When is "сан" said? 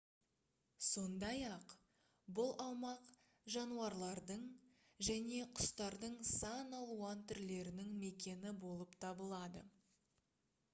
6.33-6.75